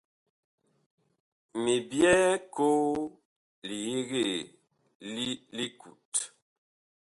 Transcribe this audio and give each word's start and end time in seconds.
Mi 1.63 1.73
byɛɛ 1.89 2.27
koo 2.55 2.89
li 3.67 3.77
yegee 3.89 4.35
li 5.15 5.25
likut. 5.57 6.11